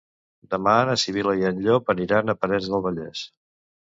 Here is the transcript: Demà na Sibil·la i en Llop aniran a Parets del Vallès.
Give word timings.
Demà 0.53 0.71
na 0.89 0.95
Sibil·la 1.01 1.33
i 1.41 1.45
en 1.49 1.59
Llop 1.65 1.91
aniran 1.95 2.35
a 2.35 2.37
Parets 2.39 2.71
del 2.73 2.83
Vallès. 2.87 3.23